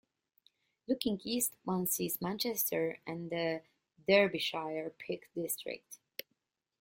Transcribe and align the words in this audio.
Looking 0.87 1.21
east 1.23 1.53
one 1.63 1.85
sees 1.85 2.19
Manchester 2.19 2.97
and 3.05 3.29
the 3.29 3.61
Derbyshire 4.07 4.89
Peak 4.97 5.29
District. 5.35 5.99